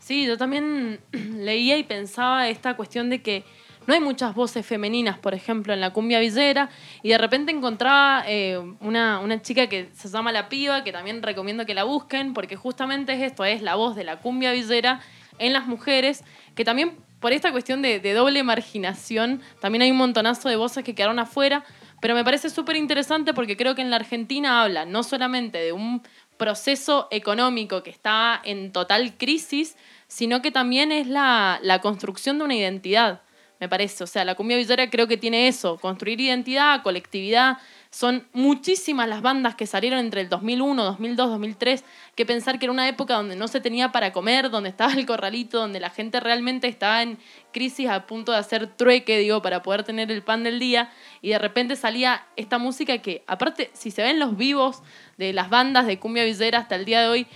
[0.00, 3.44] Sí, yo también leía y pensaba esta cuestión de que
[3.86, 6.70] no hay muchas voces femeninas, por ejemplo, en la cumbia villera,
[7.02, 11.22] y de repente encontraba eh, una, una chica que se llama La Piba, que también
[11.22, 15.00] recomiendo que la busquen, porque justamente es esto, es la voz de la cumbia villera
[15.38, 19.96] en las mujeres, que también por esta cuestión de, de doble marginación, también hay un
[19.96, 21.64] montonazo de voces que quedaron afuera,
[22.04, 25.72] pero me parece súper interesante porque creo que en la Argentina habla no solamente de
[25.72, 26.02] un
[26.36, 29.74] proceso económico que está en total crisis,
[30.06, 33.22] sino que también es la, la construcción de una identidad,
[33.58, 34.04] me parece.
[34.04, 37.56] O sea, la cumbia villera creo que tiene eso, construir identidad, colectividad.
[37.94, 41.84] Son muchísimas las bandas que salieron entre el 2001, 2002, 2003,
[42.16, 45.06] que pensar que era una época donde no se tenía para comer, donde estaba el
[45.06, 47.18] corralito, donde la gente realmente estaba en
[47.52, 50.90] crisis a punto de hacer trueque, digo, para poder tener el pan del día,
[51.22, 54.82] y de repente salía esta música que, aparte, si se ven los vivos
[55.16, 57.26] de las bandas de cumbia villera hasta el día de hoy,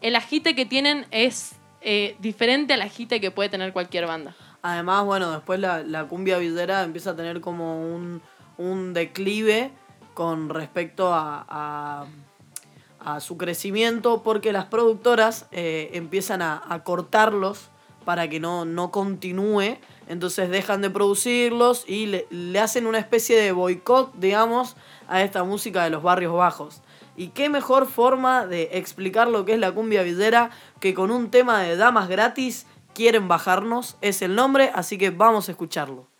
[0.00, 4.36] el agite que tienen es eh, diferente al agite que puede tener cualquier banda.
[4.62, 8.22] Además, bueno, después la, la cumbia villera empieza a tener como un,
[8.58, 9.72] un declive
[10.14, 12.06] con respecto a,
[13.00, 17.68] a, su crecimiento porque las productoras eh, empiezan a, a cortarlos
[18.06, 19.76] para que no, no continúe,
[20.08, 24.76] entonces dejan de producirlos y le, le hacen una especie de boicot, digamos,
[25.08, 26.82] a esta música de los barrios bajos.
[27.16, 30.50] Y qué mejor forma de explicar lo que es la cumbia villera
[30.80, 35.48] que con un tema de damas gratis quieren bajarnos, es el nombre, así que vamos
[35.48, 36.13] a escucharlo.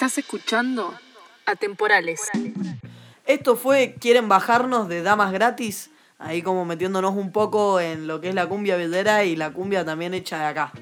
[0.00, 0.94] Estás escuchando
[1.44, 2.22] Atemporales.
[3.26, 5.90] Esto fue ¿Quieren bajarnos de Damas Gratis?
[6.18, 9.84] Ahí como metiéndonos un poco en lo que es la cumbia villera y la cumbia
[9.84, 10.72] también hecha de acá.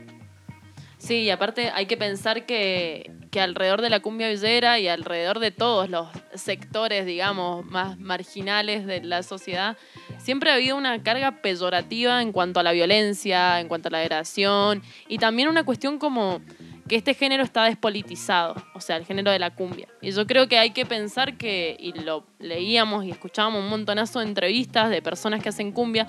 [0.98, 5.40] Sí, y aparte hay que pensar que, que alrededor de la cumbia villera y alrededor
[5.40, 9.76] de todos los sectores, digamos, más marginales de la sociedad,
[10.18, 13.98] siempre ha habido una carga peyorativa en cuanto a la violencia, en cuanto a la
[13.98, 16.40] degradación, y también una cuestión como
[16.88, 19.86] que este género está despolitizado, o sea, el género de la cumbia.
[20.00, 24.20] Y yo creo que hay que pensar que, y lo leíamos y escuchábamos un montonazo
[24.20, 26.06] de entrevistas de personas que hacen cumbia,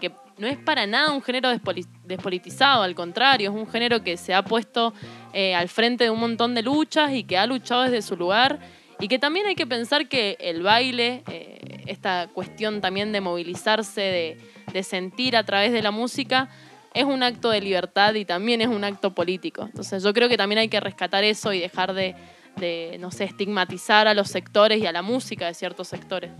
[0.00, 4.16] que no es para nada un género despoli- despolitizado, al contrario, es un género que
[4.16, 4.94] se ha puesto
[5.32, 8.60] eh, al frente de un montón de luchas y que ha luchado desde su lugar.
[9.02, 14.38] Y que también hay que pensar que el baile, eh, esta cuestión también de movilizarse,
[14.72, 16.50] de sentir a través de la música,
[16.94, 19.62] es un acto de libertad y también es un acto político.
[19.62, 22.14] Entonces yo creo que también hay que rescatar eso y dejar de,
[22.56, 26.30] de, no sé, estigmatizar a los sectores y a la música de ciertos sectores.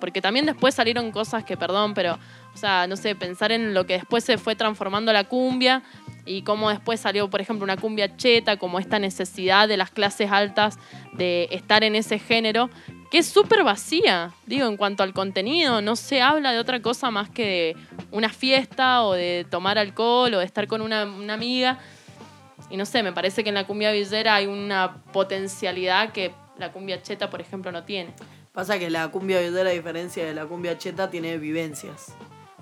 [0.00, 2.18] Porque también después salieron cosas que, perdón, pero,
[2.54, 5.82] o sea, no sé, pensar en lo que después se fue transformando la cumbia
[6.24, 10.30] y cómo después salió, por ejemplo, una cumbia cheta, como esta necesidad de las clases
[10.30, 10.78] altas
[11.14, 12.70] de estar en ese género,
[13.10, 17.10] que es súper vacía, digo, en cuanto al contenido, no se habla de otra cosa
[17.10, 17.76] más que de
[18.10, 21.78] una fiesta o de tomar alcohol o de estar con una, amiga.
[22.70, 26.72] Y no sé, me parece que en la cumbia villera hay una potencialidad que la
[26.72, 28.12] cumbia cheta, por ejemplo, no tiene.
[28.52, 32.14] Pasa que la cumbia villera, a diferencia de la cumbia cheta, tiene vivencias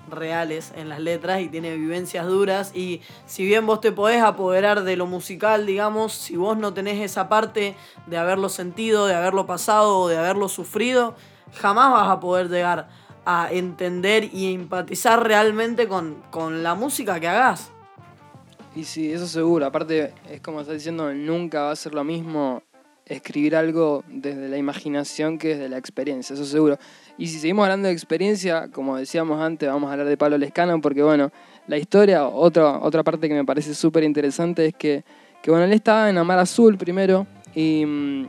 [0.09, 4.83] reales en las letras y tiene vivencias duras y si bien vos te podés apoderar
[4.83, 9.45] de lo musical, digamos, si vos no tenés esa parte de haberlo sentido, de haberlo
[9.45, 11.15] pasado o de haberlo sufrido,
[11.53, 12.89] jamás vas a poder llegar
[13.25, 17.71] a entender y empatizar realmente con, con la música que hagas.
[18.75, 19.65] Y sí, eso seguro.
[19.65, 22.61] Aparte, es como estás diciendo, nunca va a ser lo mismo
[23.07, 26.77] escribir algo desde la imaginación que desde la experiencia, eso seguro.
[27.17, 30.79] Y si seguimos hablando de experiencia, como decíamos antes, vamos a hablar de Pablo Lescano,
[30.81, 31.31] porque bueno,
[31.67, 35.03] la historia, otra, otra parte que me parece súper interesante es que,
[35.41, 38.27] que, bueno, él estaba en Amar Azul primero y mm,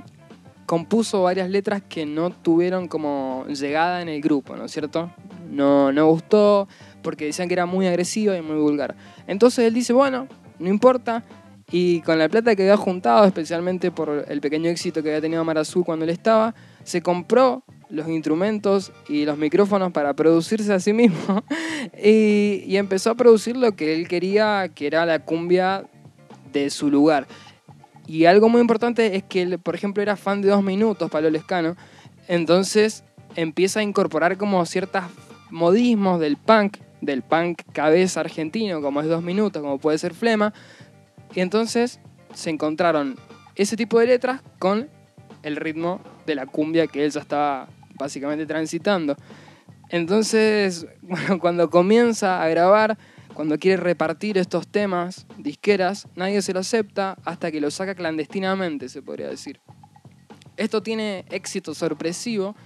[0.64, 5.10] compuso varias letras que no tuvieron como llegada en el grupo, ¿no es cierto?
[5.50, 6.66] No, no gustó
[7.02, 8.94] porque decían que era muy agresiva y muy vulgar.
[9.26, 10.28] Entonces él dice, bueno,
[10.58, 11.24] no importa,
[11.70, 15.42] y con la plata que había juntado, especialmente por el pequeño éxito que había tenido
[15.42, 20.80] Amar Azul cuando él estaba, se compró los instrumentos y los micrófonos para producirse a
[20.80, 21.42] sí mismo.
[22.02, 25.86] Y, empezó a producir lo que él quería, que era la cumbia
[26.52, 27.26] de su lugar.
[28.06, 31.30] Y algo muy importante es que él, por ejemplo, era fan de Dos Minutos, Pablo
[31.30, 31.76] Lescano,
[32.26, 33.04] entonces
[33.36, 35.04] empieza a incorporar como ciertos
[35.50, 40.52] modismos del punk, del punk cabeza argentino, como es Dos Minutos, como puede ser Flema,
[41.34, 42.00] y entonces
[42.34, 43.16] se encontraron
[43.54, 44.88] ese tipo de letras con
[45.42, 47.68] el ritmo de la cumbia que él ya estaba
[47.98, 49.16] básicamente transitando.
[49.90, 50.86] Entonces,
[51.40, 52.98] cuando comienza a grabar,
[53.34, 58.88] cuando quiere repartir estos temas, disqueras, nadie se lo acepta hasta que lo saca clandestinamente,
[58.88, 59.60] se podría decir.
[60.56, 62.56] Esto tiene éxito sorpresivo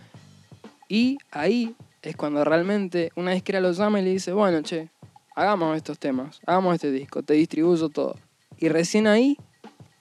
[0.89, 4.89] y ahí es cuando realmente una disquera lo llama y le dice, bueno, che,
[5.37, 8.17] hagamos estos temas, hagamos este disco, te distribuyo todo.
[8.59, 9.37] Y recién ahí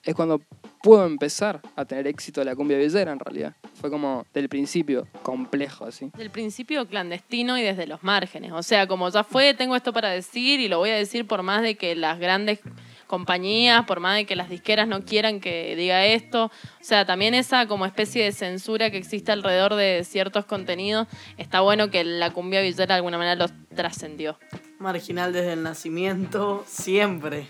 [0.04, 0.40] es cuando
[0.82, 3.54] pudo empezar a tener éxito la cumbia villera en realidad.
[3.74, 6.10] Fue como del principio complejo así.
[6.16, 8.52] Del principio clandestino y desde los márgenes.
[8.52, 11.42] O sea, como ya fue, tengo esto para decir y lo voy a decir por
[11.42, 12.58] más de que las grandes
[13.06, 16.46] compañías, por más de que las disqueras no quieran que diga esto.
[16.46, 21.06] O sea, también esa como especie de censura que existe alrededor de ciertos contenidos,
[21.36, 24.38] está bueno que la cumbia villera de alguna manera los trascendió.
[24.78, 27.46] Marginal desde el nacimiento, siempre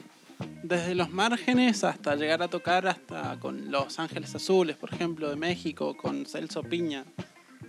[0.63, 5.37] desde los márgenes hasta llegar a tocar hasta con Los Ángeles Azules, por ejemplo, de
[5.37, 7.05] México, con Celso Piña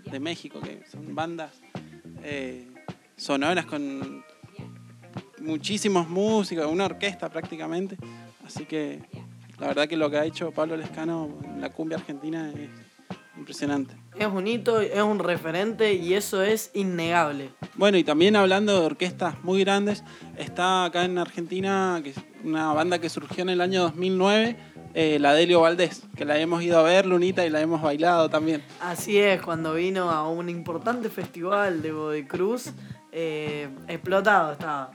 [0.09, 1.51] de México, que son bandas
[2.24, 2.69] eh,
[3.15, 4.24] sonoras con
[5.39, 7.97] muchísimos músicos, una orquesta prácticamente.
[8.45, 9.01] Así que
[9.59, 12.69] la verdad que lo que ha hecho Pablo Lescano en la cumbia argentina es
[13.38, 13.95] impresionante.
[14.17, 17.49] Es un hito, es un referente y eso es innegable.
[17.76, 20.03] Bueno, y también hablando de orquestas muy grandes,
[20.38, 22.13] está acá en Argentina que
[22.43, 24.55] una banda que surgió en el año 2009,
[24.93, 28.29] eh, la Delio Valdés, que la hemos ido a ver, Lunita, y la hemos bailado
[28.29, 28.63] también.
[28.79, 32.71] Así es, cuando vino a un importante festival de Bodicruz,
[33.11, 34.91] eh, explotado estaba.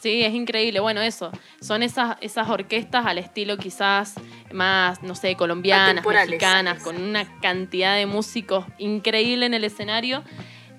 [0.00, 0.80] Sí, es increíble.
[0.80, 1.30] Bueno, eso.
[1.60, 4.14] Son esas, esas orquestas al estilo quizás
[4.52, 10.24] más, no sé, colombianas, mexicanas, con una cantidad de músicos increíble en el escenario.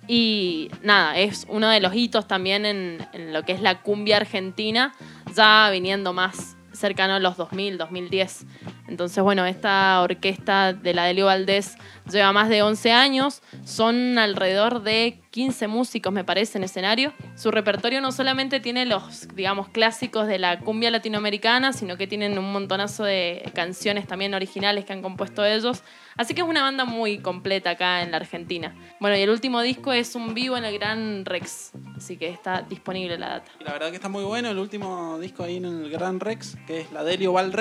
[0.08, 4.94] Y nada, es uno de los hitos también en, lo que es la cumbia argentina,
[5.36, 8.46] ya viniendo más cercano a los 2000, 2010.
[8.88, 11.76] Entonces, bueno, esta orquesta de la Delio Valdés
[12.12, 17.14] lleva más de 11 años, son alrededor de 15 músicos, me parece, en escenario.
[17.36, 22.38] Su repertorio no solamente tiene los, digamos, clásicos de la cumbia latinoamericana, sino que tienen
[22.38, 25.82] un montonazo de canciones también originales que han compuesto ellos.
[26.18, 28.76] Así que es una banda muy completa acá en la Argentina.
[29.00, 32.62] Bueno, y el último disco es un vivo en el Gran Rex, así que está
[32.62, 33.52] disponible la data.
[33.62, 36.82] La verdad que está muy bueno el último disco ahí en el Gran Rex, que
[36.82, 37.54] es la Delio Val.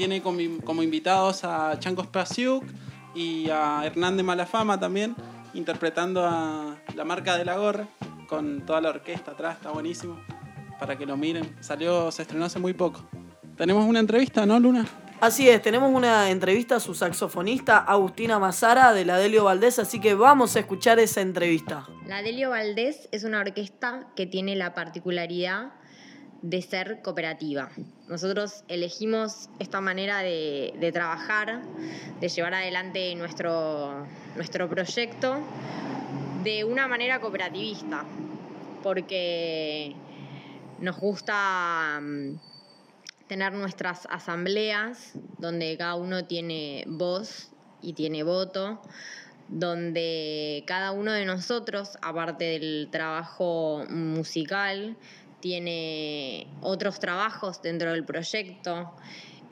[0.00, 2.64] Tiene como, como invitados a Chanco Spasiuk
[3.14, 5.14] y a Hernán Malafama también,
[5.52, 7.86] interpretando a la marca de la gorra,
[8.26, 10.18] con toda la orquesta atrás, está buenísimo,
[10.78, 11.54] para que lo miren.
[11.60, 13.02] Salió, se estrenó hace muy poco.
[13.58, 14.86] Tenemos una entrevista, ¿no, Luna?
[15.20, 20.00] Así es, tenemos una entrevista a su saxofonista Agustina Mazara de la Delio Valdés, así
[20.00, 21.86] que vamos a escuchar esa entrevista.
[22.06, 25.74] La Delio Valdés es una orquesta que tiene la particularidad
[26.42, 27.70] de ser cooperativa.
[28.08, 31.62] Nosotros elegimos esta manera de, de trabajar,
[32.20, 35.38] de llevar adelante nuestro, nuestro proyecto
[36.42, 38.04] de una manera cooperativista,
[38.82, 39.94] porque
[40.78, 42.38] nos gusta mm,
[43.28, 47.50] tener nuestras asambleas donde cada uno tiene voz
[47.82, 48.80] y tiene voto,
[49.48, 54.96] donde cada uno de nosotros, aparte del trabajo musical,
[55.40, 58.92] tiene otros trabajos dentro del proyecto,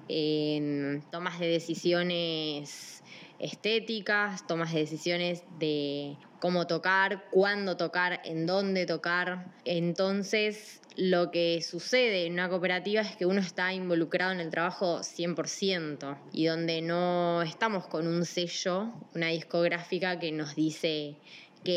[0.09, 3.03] en tomas de decisiones
[3.39, 9.47] estéticas, tomas de decisiones de cómo tocar, cuándo tocar, en dónde tocar.
[9.65, 15.01] Entonces, lo que sucede en una cooperativa es que uno está involucrado en el trabajo
[15.01, 21.17] 100% y donde no estamos con un sello, una discográfica que nos dice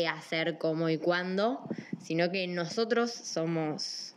[0.08, 1.60] hacer, cómo y cuándo,
[2.00, 4.14] sino que nosotros somos,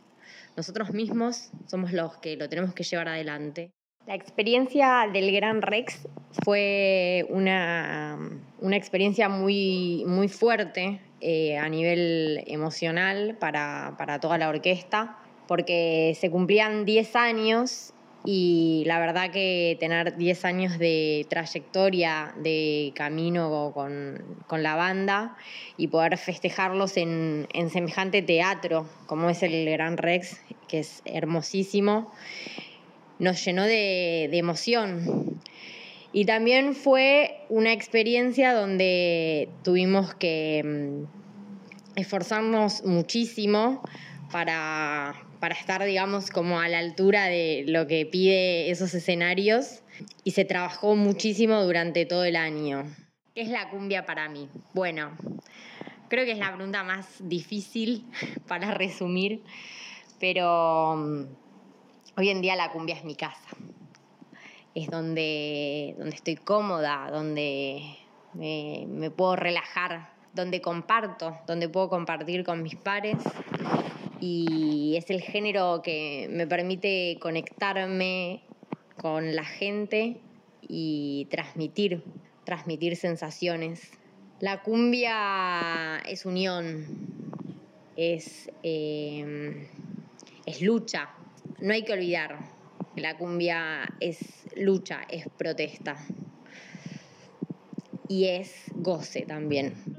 [0.56, 3.70] nosotros mismos somos los que lo tenemos que llevar adelante.
[4.06, 6.06] La experiencia del Gran Rex
[6.44, 8.18] fue una,
[8.60, 15.18] una experiencia muy, muy fuerte eh, a nivel emocional para, para toda la orquesta,
[15.48, 17.92] porque se cumplían 10 años
[18.28, 25.36] y la verdad que tener 10 años de trayectoria, de camino con, con la banda
[25.76, 32.12] y poder festejarlos en, en semejante teatro como es el Gran Rex, que es hermosísimo,
[33.20, 35.40] nos llenó de, de emoción.
[36.12, 43.82] Y también fue una experiencia donde tuvimos que mm, esforzarnos muchísimo
[44.32, 45.14] para,
[45.46, 49.84] para estar, digamos, como a la altura de lo que pide esos escenarios
[50.24, 52.82] y se trabajó muchísimo durante todo el año.
[53.32, 54.48] ¿Qué es la cumbia para mí?
[54.74, 55.12] Bueno,
[56.08, 58.04] creo que es la pregunta más difícil
[58.48, 59.44] para resumir,
[60.18, 61.22] pero mm,
[62.16, 63.50] hoy en día la cumbia es mi casa.
[64.74, 67.98] Es donde, donde estoy cómoda, donde
[68.34, 73.18] me puedo relajar, donde comparto, donde puedo compartir con mis pares
[74.20, 78.42] y es el género que me permite conectarme
[78.96, 80.16] con la gente
[80.62, 82.02] y transmitir,
[82.44, 83.90] transmitir sensaciones.
[84.40, 86.86] La cumbia es unión,
[87.96, 89.68] es, eh,
[90.44, 91.10] es lucha.
[91.60, 92.38] No hay que olvidar,
[92.96, 94.18] la cumbia es
[94.56, 95.96] lucha, es protesta
[98.08, 99.95] y es goce también.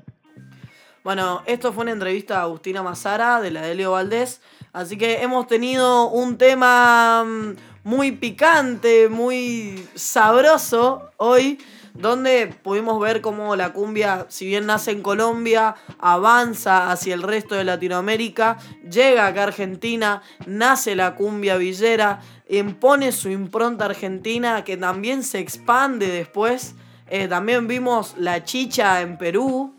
[1.07, 4.41] Bueno, esto fue una entrevista a Agustina Mazara de la Delio Valdés.
[4.73, 7.55] Así que hemos tenido un tema mm,
[7.85, 11.59] muy picante, muy sabroso hoy,
[11.93, 17.55] donde pudimos ver cómo la cumbia, si bien nace en Colombia, avanza hacia el resto
[17.55, 24.75] de Latinoamérica, llega acá a Argentina, nace la cumbia villera, impone su impronta argentina que
[24.75, 26.75] también se expande después.
[27.09, 29.76] Eh, también vimos la chicha en Perú,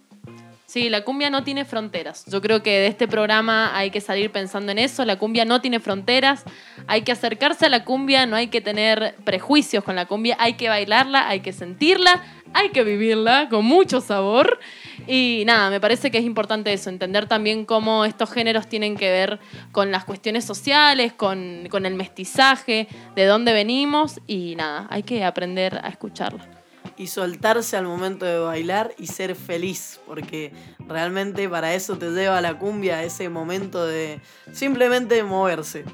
[0.68, 2.26] Sí, la cumbia no tiene fronteras.
[2.26, 5.06] Yo creo que de este programa hay que salir pensando en eso.
[5.06, 6.44] La cumbia no tiene fronteras.
[6.86, 10.36] Hay que acercarse a la cumbia, no hay que tener prejuicios con la cumbia.
[10.38, 14.60] Hay que bailarla, hay que sentirla, hay que vivirla con mucho sabor.
[15.06, 19.10] Y nada, me parece que es importante eso, entender también cómo estos géneros tienen que
[19.10, 19.40] ver
[19.72, 25.24] con las cuestiones sociales, con, con el mestizaje, de dónde venimos y nada, hay que
[25.24, 26.57] aprender a escucharlo.
[26.99, 30.53] Y soltarse al momento de bailar y ser feliz, porque
[30.88, 34.20] realmente para eso te lleva la cumbia, ese momento de
[34.53, 35.84] simplemente moverse.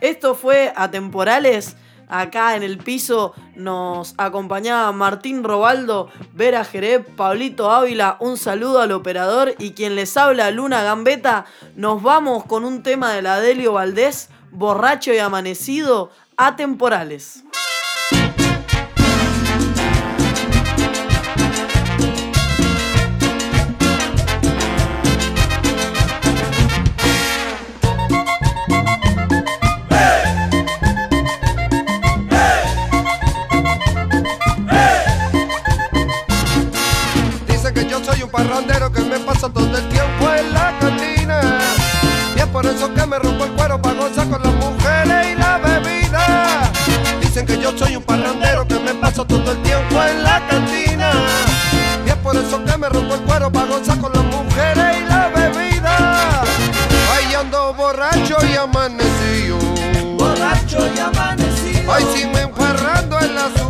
[0.00, 1.76] Esto fue Atemporales.
[2.08, 8.90] Acá en el piso nos acompañaba Martín Robaldo, Vera Jerez, Pablito Ávila, un saludo al
[8.90, 11.44] operador y quien les habla, Luna Gambeta.
[11.76, 17.44] Nos vamos con un tema de la Delio Valdés, borracho y amanecido, Atemporales.
[17.44, 17.69] Dicen
[39.40, 41.40] paso todo el tiempo en la cantina.
[42.36, 45.34] Y es por eso que me rompo el cuero para gozar con las mujeres y
[45.34, 46.70] la bebida.
[47.22, 51.12] Dicen que yo soy un parrandero que me paso todo el tiempo en la cantina.
[52.04, 55.04] Y es por eso que me rompo el cuero para gozar con las mujeres y
[55.08, 56.42] la bebida.
[57.14, 59.56] Ay, ando borracho y amanecido.
[60.18, 61.90] Borracho y amanecido.
[61.90, 63.69] Ay, si me emparrando el asunto